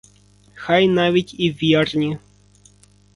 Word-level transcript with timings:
Хай 0.53 0.87
навіть 0.87 1.39
і 1.39 1.51
вірні. 1.51 2.17